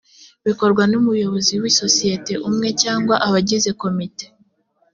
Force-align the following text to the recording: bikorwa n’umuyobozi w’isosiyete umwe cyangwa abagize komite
bikorwa 0.45 0.83
n’umuyobozi 0.91 1.53
w’isosiyete 1.61 2.33
umwe 2.49 2.67
cyangwa 2.81 3.15
abagize 3.27 3.69
komite 3.81 4.25